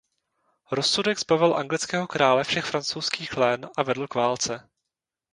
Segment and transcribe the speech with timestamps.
[0.71, 4.69] Rozsudek zbavil anglického krále všech francouzských lén a vedl k válce.